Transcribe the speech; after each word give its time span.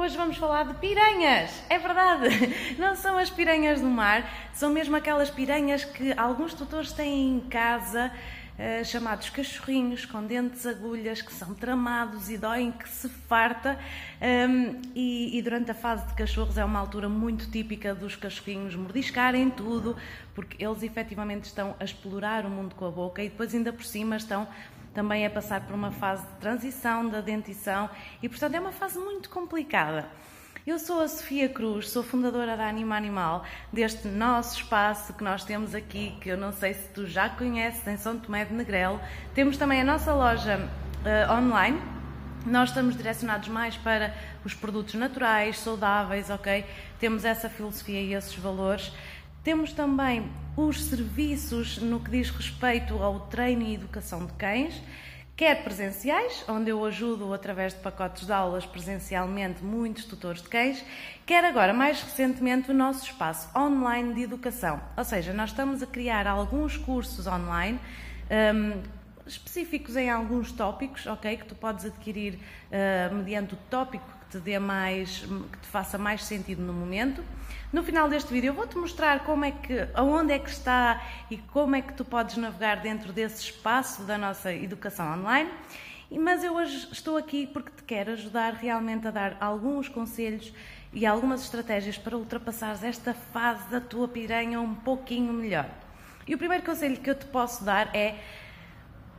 Hoje 0.00 0.16
vamos 0.16 0.38
falar 0.38 0.64
de 0.64 0.72
piranhas. 0.78 1.62
É 1.68 1.78
verdade, 1.78 2.30
não 2.80 2.96
são 2.96 3.18
as 3.18 3.28
piranhas 3.28 3.82
do 3.82 3.86
mar, 3.86 4.26
são 4.54 4.70
mesmo 4.70 4.96
aquelas 4.96 5.28
piranhas 5.28 5.84
que 5.84 6.14
alguns 6.14 6.54
tutores 6.54 6.90
têm 6.90 7.36
em 7.36 7.40
casa 7.40 8.10
eh, 8.58 8.82
chamados 8.82 9.28
cachorrinhos 9.28 10.06
com 10.06 10.22
dentes 10.24 10.64
agulhas 10.64 11.20
que 11.20 11.30
são 11.30 11.52
tramados 11.52 12.30
e 12.30 12.38
doem 12.38 12.72
que 12.72 12.88
se 12.88 13.10
farta. 13.10 13.78
Um, 14.22 14.80
e, 14.94 15.36
e, 15.36 15.42
durante 15.42 15.70
a 15.70 15.74
fase 15.74 16.06
de 16.06 16.14
cachorros 16.14 16.56
é 16.56 16.64
uma 16.64 16.78
altura 16.78 17.08
muito 17.08 17.50
típica 17.50 17.94
dos 17.94 18.16
cachorrinhos 18.16 18.74
mordiscarem 18.74 19.50
tudo, 19.50 19.94
porque 20.34 20.64
eles 20.64 20.82
efetivamente 20.82 21.44
estão 21.44 21.76
a 21.78 21.84
explorar 21.84 22.46
o 22.46 22.48
mundo 22.48 22.74
com 22.74 22.86
a 22.86 22.90
boca 22.90 23.22
e 23.22 23.28
depois, 23.28 23.54
ainda 23.54 23.70
por 23.70 23.84
cima, 23.84 24.16
estão 24.16 24.48
também 24.94 25.24
a 25.24 25.30
passar 25.30 25.60
por 25.66 25.74
uma 25.74 25.90
fase 25.90 26.26
de 26.26 26.32
transição 26.34 27.08
da 27.08 27.20
dentição 27.20 27.88
e, 28.22 28.28
portanto, 28.28 28.54
é 28.54 28.60
uma 28.60 28.72
fase 28.72 28.98
muito 28.98 29.30
complicada. 29.30 30.08
Eu 30.66 30.78
sou 30.78 31.00
a 31.00 31.08
Sofia 31.08 31.48
Cruz, 31.48 31.88
sou 31.88 32.02
fundadora 32.02 32.54
da 32.56 32.68
Anima 32.68 32.94
Animal, 32.94 33.44
deste 33.72 34.06
nosso 34.08 34.58
espaço 34.58 35.14
que 35.14 35.24
nós 35.24 35.42
temos 35.42 35.74
aqui, 35.74 36.14
que 36.20 36.28
eu 36.28 36.36
não 36.36 36.52
sei 36.52 36.74
se 36.74 36.86
tu 36.90 37.06
já 37.06 37.30
conheces, 37.30 37.86
em 37.86 37.96
São 37.96 38.18
Tomé 38.18 38.44
de 38.44 38.52
Negrelo. 38.52 39.00
Temos 39.34 39.56
também 39.56 39.80
a 39.80 39.84
nossa 39.84 40.12
loja 40.12 40.58
uh, 40.58 41.32
online. 41.32 41.80
Nós 42.44 42.68
estamos 42.68 42.94
direcionados 42.94 43.48
mais 43.48 43.76
para 43.78 44.14
os 44.44 44.54
produtos 44.54 44.94
naturais, 44.94 45.58
saudáveis, 45.58 46.28
ok? 46.28 46.64
Temos 46.98 47.24
essa 47.24 47.48
filosofia 47.48 48.00
e 48.00 48.14
esses 48.14 48.34
valores. 48.34 48.92
Temos 49.42 49.72
também 49.72 50.30
os 50.56 50.84
serviços 50.84 51.78
no 51.78 52.00
que 52.00 52.10
diz 52.10 52.30
respeito 52.30 53.02
ao 53.02 53.20
treino 53.20 53.62
e 53.62 53.74
educação 53.74 54.26
de 54.26 54.32
cães 54.34 54.82
quer 55.40 55.64
presenciais, 55.64 56.44
onde 56.46 56.68
eu 56.68 56.84
ajudo 56.84 57.32
através 57.32 57.72
de 57.72 57.80
pacotes 57.80 58.26
de 58.26 58.32
aulas 58.32 58.66
presencialmente 58.66 59.64
muitos 59.64 60.04
tutores 60.04 60.42
de 60.42 60.48
cães, 60.50 60.84
quer 61.24 61.42
agora, 61.46 61.72
mais 61.72 62.02
recentemente, 62.02 62.70
o 62.70 62.74
nosso 62.74 63.06
espaço 63.06 63.48
online 63.58 64.12
de 64.12 64.20
educação. 64.20 64.78
Ou 64.94 65.02
seja, 65.02 65.32
nós 65.32 65.48
estamos 65.48 65.82
a 65.82 65.86
criar 65.86 66.26
alguns 66.26 66.76
cursos 66.76 67.26
online. 67.26 67.80
Um, 68.54 68.82
específicos 69.26 69.96
em 69.96 70.10
alguns 70.10 70.52
tópicos, 70.52 71.06
ok, 71.06 71.38
que 71.38 71.46
tu 71.46 71.54
podes 71.54 71.86
adquirir 71.86 72.34
uh, 72.34 73.14
mediante 73.14 73.54
o 73.54 73.58
tópico 73.70 74.19
te 74.30 74.38
dê 74.38 74.58
mais, 74.58 75.24
que 75.52 75.58
te 75.58 75.68
faça 75.68 75.98
mais 75.98 76.24
sentido 76.24 76.62
no 76.62 76.72
momento. 76.72 77.22
No 77.72 77.82
final 77.82 78.08
deste 78.08 78.32
vídeo 78.32 78.48
eu 78.48 78.54
vou-te 78.54 78.76
mostrar 78.76 79.24
como 79.24 79.44
é 79.44 79.50
que, 79.50 79.88
aonde 79.94 80.32
é 80.32 80.38
que 80.38 80.50
está 80.50 81.04
e 81.30 81.36
como 81.36 81.76
é 81.76 81.82
que 81.82 81.92
tu 81.92 82.04
podes 82.04 82.36
navegar 82.36 82.76
dentro 82.76 83.12
desse 83.12 83.44
espaço 83.44 84.02
da 84.02 84.16
nossa 84.16 84.52
educação 84.52 85.12
online. 85.12 85.50
Mas 86.10 86.42
eu 86.42 86.54
hoje 86.54 86.88
estou 86.90 87.16
aqui 87.16 87.46
porque 87.46 87.70
te 87.70 87.82
quero 87.84 88.12
ajudar 88.12 88.54
realmente 88.54 89.06
a 89.06 89.10
dar 89.10 89.36
alguns 89.40 89.88
conselhos 89.88 90.52
e 90.92 91.06
algumas 91.06 91.42
estratégias 91.42 91.96
para 91.96 92.16
ultrapassares 92.16 92.82
esta 92.82 93.14
fase 93.14 93.68
da 93.70 93.80
tua 93.80 94.08
piranha 94.08 94.60
um 94.60 94.74
pouquinho 94.74 95.32
melhor. 95.32 95.68
E 96.26 96.34
o 96.34 96.38
primeiro 96.38 96.64
conselho 96.64 96.96
que 96.96 97.10
eu 97.10 97.14
te 97.14 97.26
posso 97.26 97.64
dar 97.64 97.94
é 97.94 98.16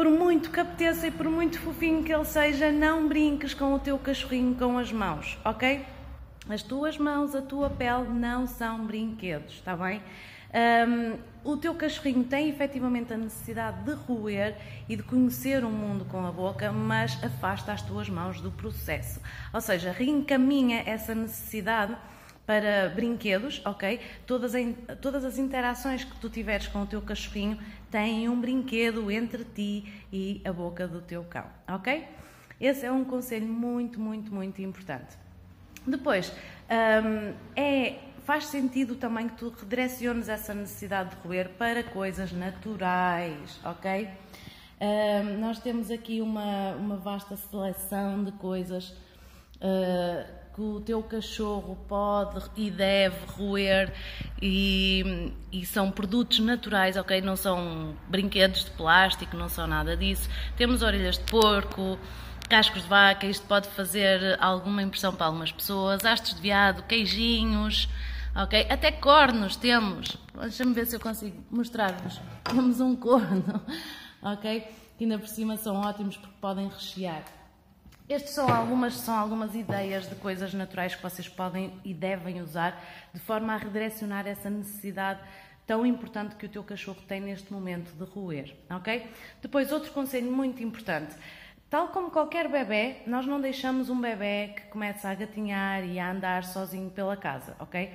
por 0.00 0.08
muito 0.08 0.50
que 0.50 0.58
apeteça 0.58 1.08
e 1.08 1.10
por 1.10 1.28
muito 1.28 1.60
fofinho 1.60 2.02
que 2.02 2.10
ele 2.10 2.24
seja, 2.24 2.72
não 2.72 3.06
brinques 3.06 3.52
com 3.52 3.74
o 3.74 3.78
teu 3.78 3.98
cachorrinho 3.98 4.54
com 4.54 4.78
as 4.78 4.90
mãos, 4.90 5.38
ok? 5.44 5.84
As 6.48 6.62
tuas 6.62 6.96
mãos, 6.96 7.34
a 7.34 7.42
tua 7.42 7.68
pele 7.68 8.08
não 8.08 8.46
são 8.46 8.86
brinquedos, 8.86 9.56
está 9.56 9.76
bem? 9.76 10.00
Um, 10.88 11.18
o 11.44 11.54
teu 11.58 11.74
cachorrinho 11.74 12.24
tem 12.24 12.48
efetivamente 12.48 13.12
a 13.12 13.16
necessidade 13.18 13.84
de 13.84 13.92
roer 13.92 14.56
e 14.88 14.96
de 14.96 15.02
conhecer 15.02 15.62
o 15.66 15.70
mundo 15.70 16.06
com 16.06 16.24
a 16.24 16.32
boca, 16.32 16.72
mas 16.72 17.22
afasta 17.22 17.70
as 17.70 17.82
tuas 17.82 18.08
mãos 18.08 18.40
do 18.40 18.50
processo. 18.50 19.20
Ou 19.52 19.60
seja, 19.60 19.92
reencaminha 19.92 20.82
essa 20.86 21.14
necessidade 21.14 21.94
para 22.50 22.88
brinquedos, 22.88 23.62
ok? 23.64 24.00
Todas, 24.26 24.54
todas 25.00 25.24
as 25.24 25.38
interações 25.38 26.02
que 26.02 26.18
tu 26.18 26.28
tiveres 26.28 26.66
com 26.66 26.82
o 26.82 26.86
teu 26.86 27.00
cachorrinho 27.00 27.56
têm 27.92 28.28
um 28.28 28.40
brinquedo 28.40 29.08
entre 29.08 29.44
ti 29.44 30.02
e 30.12 30.42
a 30.44 30.52
boca 30.52 30.88
do 30.88 31.00
teu 31.00 31.22
cão, 31.22 31.44
ok? 31.68 32.04
Esse 32.60 32.86
é 32.86 32.90
um 32.90 33.04
conselho 33.04 33.46
muito, 33.46 34.00
muito, 34.00 34.34
muito 34.34 34.60
importante. 34.62 35.16
Depois, 35.86 36.32
um, 36.68 37.34
é, 37.54 38.00
faz 38.24 38.46
sentido 38.46 38.96
também 38.96 39.28
que 39.28 39.36
tu 39.36 39.50
redireciones 39.50 40.28
essa 40.28 40.52
necessidade 40.52 41.10
de 41.10 41.22
roer 41.22 41.50
para 41.50 41.84
coisas 41.84 42.32
naturais, 42.32 43.60
ok? 43.64 44.08
Um, 44.80 45.38
nós 45.38 45.60
temos 45.60 45.88
aqui 45.88 46.20
uma, 46.20 46.72
uma 46.72 46.96
vasta 46.96 47.36
seleção 47.36 48.24
de 48.24 48.32
coisas 48.32 48.88
uh, 49.60 50.39
que 50.60 50.64
o 50.64 50.80
teu 50.82 51.02
cachorro 51.02 51.74
pode 51.88 52.44
e 52.54 52.70
deve 52.70 53.16
roer 53.28 53.94
e, 54.42 55.32
e, 55.50 55.64
são 55.64 55.90
produtos 55.90 56.38
naturais, 56.40 56.98
ok? 56.98 57.22
Não 57.22 57.34
são 57.34 57.94
brinquedos 58.08 58.66
de 58.66 58.70
plástico, 58.72 59.38
não 59.38 59.48
são 59.48 59.66
nada 59.66 59.96
disso. 59.96 60.28
Temos 60.58 60.82
orelhas 60.82 61.16
de 61.16 61.24
porco, 61.24 61.98
cascos 62.46 62.82
de 62.82 62.88
vaca, 62.88 63.26
isto 63.26 63.46
pode 63.46 63.68
fazer 63.70 64.36
alguma 64.38 64.82
impressão 64.82 65.14
para 65.14 65.26
algumas 65.26 65.50
pessoas, 65.50 66.04
hastes 66.04 66.34
de 66.34 66.42
veado, 66.42 66.82
queijinhos, 66.82 67.88
ok? 68.36 68.66
Até 68.68 68.92
cornos 68.92 69.56
temos. 69.56 70.18
Deixa-me 70.42 70.74
ver 70.74 70.86
se 70.86 70.96
eu 70.96 71.00
consigo 71.00 71.42
mostrar-vos. 71.50 72.20
Temos 72.44 72.80
um 72.80 72.94
corno, 72.94 73.62
ok? 74.20 74.62
Que 74.98 75.04
ainda 75.04 75.18
por 75.18 75.28
cima 75.28 75.56
são 75.56 75.80
ótimos 75.80 76.18
porque 76.18 76.36
podem 76.38 76.68
rechear. 76.68 77.39
Estas 78.10 78.30
são 78.30 78.52
algumas, 78.52 78.94
são 78.94 79.14
algumas 79.14 79.54
ideias 79.54 80.08
de 80.08 80.16
coisas 80.16 80.52
naturais 80.52 80.96
que 80.96 81.00
vocês 81.00 81.28
podem 81.28 81.72
e 81.84 81.94
devem 81.94 82.42
usar 82.42 82.76
de 83.14 83.20
forma 83.20 83.54
a 83.54 83.56
redirecionar 83.56 84.26
essa 84.26 84.50
necessidade 84.50 85.20
tão 85.64 85.86
importante 85.86 86.34
que 86.34 86.44
o 86.44 86.48
teu 86.48 86.64
cachorro 86.64 87.00
tem 87.06 87.20
neste 87.20 87.52
momento 87.52 87.92
de 87.92 88.02
roer, 88.02 88.56
ok? 88.68 89.08
Depois, 89.40 89.70
outro 89.70 89.92
conselho 89.92 90.28
muito 90.28 90.60
importante. 90.60 91.14
Tal 91.70 91.86
como 91.90 92.10
qualquer 92.10 92.48
bebê, 92.48 92.96
nós 93.06 93.26
não 93.26 93.40
deixamos 93.40 93.88
um 93.88 94.00
bebê 94.00 94.54
que 94.56 94.62
começa 94.62 95.08
a 95.08 95.14
gatinhar 95.14 95.84
e 95.84 96.00
a 96.00 96.10
andar 96.10 96.42
sozinho 96.42 96.90
pela 96.90 97.16
casa, 97.16 97.54
ok? 97.60 97.92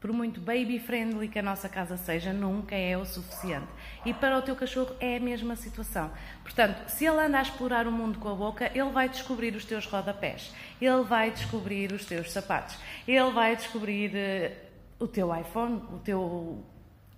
Por 0.00 0.12
muito 0.12 0.40
baby 0.40 0.78
friendly 0.78 1.26
que 1.26 1.40
a 1.40 1.42
nossa 1.42 1.68
casa 1.68 1.96
seja, 1.96 2.32
nunca 2.32 2.76
é 2.76 2.96
o 2.96 3.04
suficiente. 3.04 3.66
E 4.06 4.14
para 4.14 4.38
o 4.38 4.42
teu 4.42 4.54
cachorro 4.54 4.94
é 5.00 5.16
a 5.16 5.20
mesma 5.20 5.56
situação. 5.56 6.10
Portanto, 6.42 6.88
se 6.88 7.04
ele 7.04 7.18
anda 7.20 7.38
a 7.38 7.42
explorar 7.42 7.86
o 7.88 7.92
mundo 7.92 8.18
com 8.20 8.28
a 8.28 8.34
boca, 8.34 8.70
ele 8.72 8.90
vai 8.90 9.08
descobrir 9.08 9.56
os 9.56 9.64
teus 9.64 9.86
rodapés, 9.86 10.54
ele 10.80 11.02
vai 11.02 11.32
descobrir 11.32 11.92
os 11.92 12.04
teus 12.04 12.30
sapatos, 12.30 12.78
ele 13.08 13.30
vai 13.32 13.56
descobrir 13.56 14.12
uh, 14.14 15.04
o 15.04 15.08
teu 15.08 15.34
iPhone, 15.34 15.82
o 15.92 15.98
teu 15.98 16.64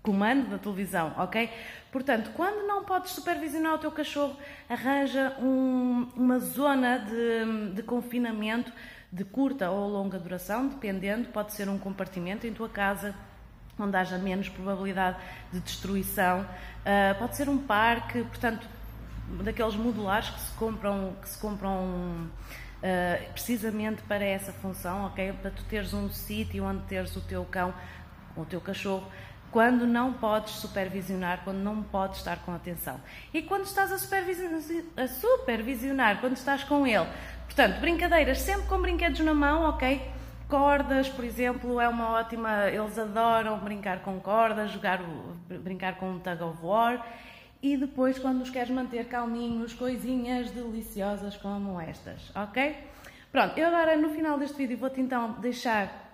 comando 0.02 0.48
da 0.48 0.58
televisão, 0.58 1.14
ok? 1.18 1.50
Portanto, 1.92 2.30
quando 2.34 2.66
não 2.66 2.84
podes 2.84 3.12
supervisionar 3.12 3.74
o 3.74 3.78
teu 3.78 3.90
cachorro, 3.90 4.36
arranja 4.68 5.36
um, 5.38 6.08
uma 6.16 6.38
zona 6.38 6.98
de, 6.98 7.74
de 7.74 7.82
confinamento 7.82 8.72
de 9.12 9.24
curta 9.24 9.70
ou 9.70 9.88
longa 9.88 10.18
duração, 10.18 10.68
dependendo, 10.68 11.28
pode 11.28 11.52
ser 11.52 11.68
um 11.68 11.78
compartimento 11.78 12.46
em 12.46 12.52
tua 12.52 12.68
casa 12.68 13.14
onde 13.78 13.96
haja 13.96 14.18
menos 14.18 14.48
probabilidade 14.48 15.16
de 15.52 15.60
destruição, 15.60 16.42
uh, 16.42 17.18
pode 17.18 17.36
ser 17.36 17.48
um 17.48 17.58
parque, 17.58 18.22
portanto, 18.24 18.68
daqueles 19.42 19.74
modulares 19.74 20.28
que 20.30 20.40
se 20.40 20.52
compram, 20.52 21.14
que 21.20 21.28
se 21.28 21.38
compram 21.38 22.28
uh, 22.82 23.32
precisamente 23.32 24.02
para 24.02 24.24
essa 24.24 24.52
função, 24.52 25.06
ok? 25.06 25.32
Para 25.34 25.50
tu 25.50 25.64
teres 25.64 25.94
um 25.94 26.10
sítio 26.10 26.64
onde 26.64 26.82
teres 26.82 27.14
o 27.16 27.20
teu 27.20 27.44
cão, 27.44 27.72
o 28.36 28.44
teu 28.44 28.60
cachorro, 28.60 29.06
quando 29.50 29.86
não 29.86 30.12
podes 30.12 30.54
supervisionar, 30.54 31.40
quando 31.42 31.58
não 31.58 31.82
podes 31.82 32.18
estar 32.18 32.38
com 32.38 32.52
atenção. 32.54 33.00
E 33.34 33.42
quando 33.42 33.64
estás 33.64 33.90
a 33.90 33.98
supervisionar, 33.98 34.84
a 34.96 35.06
supervisionar 35.08 36.20
quando 36.20 36.36
estás 36.36 36.62
com 36.64 36.86
ele, 36.86 37.06
Portanto, 37.50 37.80
brincadeiras 37.80 38.40
sempre 38.42 38.68
com 38.68 38.80
brinquedos 38.80 39.18
na 39.20 39.34
mão, 39.34 39.64
ok? 39.64 40.00
Cordas, 40.48 41.08
por 41.08 41.24
exemplo, 41.24 41.80
é 41.80 41.88
uma 41.88 42.12
ótima. 42.12 42.68
Eles 42.68 42.96
adoram 42.96 43.58
brincar 43.58 44.02
com 44.02 44.20
cordas, 44.20 44.70
jogar, 44.70 45.00
brincar 45.48 45.96
com 45.96 46.12
um 46.12 46.20
tug 46.20 46.42
of 46.44 46.64
war. 46.64 47.04
e 47.60 47.76
depois 47.76 48.18
quando 48.18 48.40
os 48.40 48.50
queres 48.50 48.70
manter 48.70 49.06
calminhos, 49.06 49.74
coisinhas 49.74 50.50
deliciosas 50.52 51.36
como 51.36 51.78
estas, 51.78 52.34
ok? 52.34 52.76
Pronto, 53.30 53.58
eu 53.58 53.66
agora 53.66 53.96
no 53.96 54.10
final 54.10 54.38
deste 54.38 54.56
vídeo 54.56 54.78
vou-te 54.78 55.00
então 55.00 55.32
deixar 55.32 56.09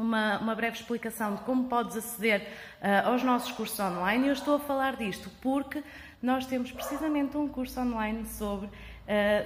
uma, 0.00 0.38
uma, 0.38 0.54
breve 0.54 0.76
explicação 0.76 1.34
de 1.34 1.42
como 1.42 1.64
podes 1.64 1.96
aceder 1.96 2.48
uh, 2.80 3.08
aos 3.08 3.22
nossos 3.22 3.52
cursos 3.52 3.78
online. 3.78 4.26
Eu 4.26 4.32
estou 4.32 4.56
a 4.56 4.58
falar 4.58 4.96
disto 4.96 5.30
porque 5.40 5.82
nós 6.22 6.46
temos 6.46 6.72
precisamente 6.72 7.36
um 7.36 7.48
curso 7.48 7.80
online 7.80 8.26
sobre 8.26 8.66
uh, 8.66 8.70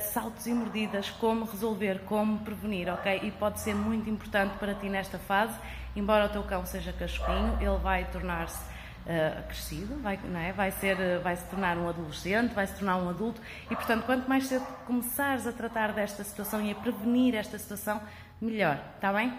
saltos 0.00 0.46
e 0.46 0.52
mordidas, 0.52 1.10
como 1.10 1.44
resolver, 1.44 2.00
como 2.06 2.38
prevenir, 2.38 2.88
ok? 2.88 3.20
E 3.22 3.30
pode 3.30 3.60
ser 3.60 3.74
muito 3.74 4.08
importante 4.08 4.56
para 4.58 4.74
ti 4.74 4.88
nesta 4.88 5.18
fase, 5.18 5.58
embora 5.94 6.26
o 6.26 6.28
teu 6.28 6.42
cão 6.42 6.64
seja 6.64 6.92
cachorrinho, 6.92 7.58
ele 7.60 7.78
vai 7.78 8.04
tornar-se 8.10 8.74
Uh, 9.04 9.46
crescido, 9.48 10.00
vai, 10.00 10.18
é? 10.48 10.52
vai, 10.54 10.70
ser, 10.70 11.18
vai 11.18 11.36
se 11.36 11.44
tornar 11.50 11.76
um 11.76 11.86
adolescente, 11.86 12.54
vai 12.54 12.66
se 12.66 12.72
tornar 12.72 12.96
um 12.96 13.10
adulto 13.10 13.38
e, 13.70 13.76
portanto, 13.76 14.06
quanto 14.06 14.26
mais 14.26 14.46
cedo 14.46 14.64
começares 14.86 15.46
a 15.46 15.52
tratar 15.52 15.92
desta 15.92 16.24
situação 16.24 16.62
e 16.62 16.72
a 16.72 16.74
prevenir 16.74 17.34
esta 17.34 17.58
situação, 17.58 18.00
melhor, 18.40 18.80
está 18.96 19.12
bem? 19.12 19.30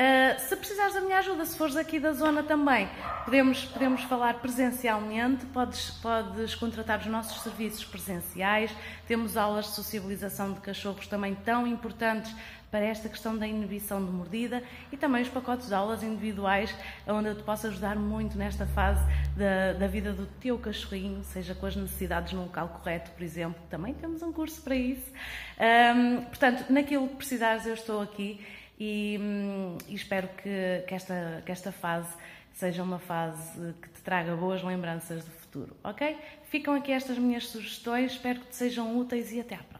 Uh, 0.00 0.40
se 0.40 0.56
precisares 0.56 0.94
da 0.94 1.02
minha 1.02 1.18
ajuda, 1.18 1.44
se 1.44 1.54
fores 1.58 1.76
aqui 1.76 2.00
da 2.00 2.14
zona 2.14 2.42
também, 2.42 2.88
podemos, 3.26 3.66
podemos 3.66 4.02
falar 4.04 4.40
presencialmente, 4.40 5.44
podes, 5.46 5.90
podes 6.00 6.54
contratar 6.54 7.00
os 7.00 7.06
nossos 7.06 7.42
serviços 7.42 7.84
presenciais, 7.84 8.74
temos 9.06 9.36
aulas 9.36 9.66
de 9.66 9.72
socialização 9.72 10.54
de 10.54 10.60
cachorros 10.60 11.06
também 11.06 11.34
tão 11.34 11.66
importantes 11.66 12.34
para 12.70 12.80
esta 12.80 13.10
questão 13.10 13.36
da 13.36 13.46
inibição 13.46 14.02
de 14.02 14.10
mordida 14.10 14.62
e 14.90 14.96
também 14.96 15.20
os 15.20 15.28
pacotes 15.28 15.68
de 15.68 15.74
aulas 15.74 16.02
individuais, 16.02 16.74
onde 17.06 17.28
eu 17.28 17.34
te 17.34 17.42
posso 17.42 17.66
ajudar 17.66 17.96
muito 17.96 18.38
nesta 18.38 18.64
fase 18.64 19.04
da, 19.36 19.74
da 19.74 19.86
vida 19.86 20.14
do 20.14 20.24
teu 20.40 20.56
cachorrinho, 20.56 21.22
seja 21.24 21.54
com 21.54 21.66
as 21.66 21.76
necessidades 21.76 22.32
no 22.32 22.44
local 22.44 22.68
correto, 22.68 23.10
por 23.10 23.22
exemplo. 23.22 23.60
Também 23.68 23.92
temos 23.92 24.22
um 24.22 24.32
curso 24.32 24.62
para 24.62 24.76
isso. 24.76 25.12
Um, 25.58 26.22
portanto, 26.22 26.64
naquilo 26.70 27.06
que 27.06 27.16
precisares, 27.16 27.66
eu 27.66 27.74
estou 27.74 28.00
aqui 28.00 28.40
e, 28.80 29.18
hum, 29.20 29.76
e 29.90 29.94
espero 29.94 30.28
que, 30.28 30.84
que, 30.86 30.94
esta, 30.94 31.42
que 31.44 31.52
esta 31.52 31.72
fase 31.72 32.08
seja 32.52 32.82
uma 32.82 32.98
fase 32.98 33.74
que 33.82 33.88
te 33.88 34.00
traga 34.02 34.34
boas 34.36 34.62
lembranças 34.62 35.24
do 35.24 35.30
futuro, 35.30 35.76
ok? 35.82 36.16
Ficam 36.44 36.74
aqui 36.74 36.92
estas 36.92 37.18
minhas 37.18 37.48
sugestões, 37.48 38.12
espero 38.12 38.40
que 38.40 38.46
te 38.46 38.56
sejam 38.56 38.96
úteis 38.96 39.32
e 39.32 39.40
até 39.40 39.54
à 39.54 39.58
próxima. 39.58 39.79